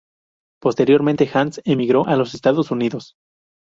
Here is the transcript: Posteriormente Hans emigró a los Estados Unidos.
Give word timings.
Posteriormente 0.63 1.29
Hans 1.31 1.61
emigró 1.63 2.07
a 2.07 2.15
los 2.15 2.33
Estados 2.33 2.71
Unidos. 2.71 3.17